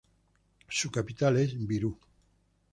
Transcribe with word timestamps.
Su 0.67 0.89
capital 0.89 1.37
es 1.37 1.67
Virú. 1.67 1.95